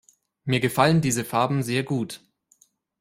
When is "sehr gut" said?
1.61-2.21